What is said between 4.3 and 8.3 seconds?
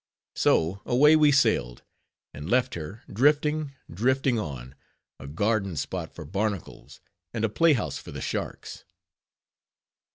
on; a garden spot for barnacles, and a playhouse for the